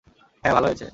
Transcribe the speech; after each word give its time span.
হ্যাঁ, 0.43 0.53
ভালো 0.53 0.67
হয়েছে! 0.67 0.85